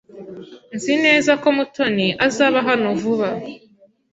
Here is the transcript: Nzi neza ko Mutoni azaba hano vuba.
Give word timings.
Nzi 0.75 0.93
neza 1.05 1.31
ko 1.41 1.47
Mutoni 1.57 2.07
azaba 2.27 2.57
hano 2.67 2.87
vuba. 3.01 3.29